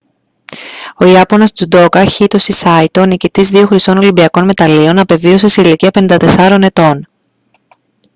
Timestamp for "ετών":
6.61-7.07